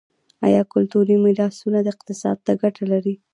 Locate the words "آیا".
0.45-0.61